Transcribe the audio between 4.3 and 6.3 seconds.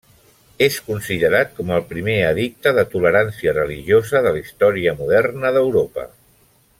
la història moderna d'Europa.